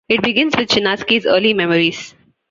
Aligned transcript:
It 0.09 0.23
begins 0.23 0.57
with 0.57 0.69
Chinaski's 0.69 1.27
early 1.27 1.53
memories. 1.53 2.15